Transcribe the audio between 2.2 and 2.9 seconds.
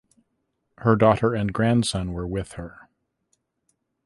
with her.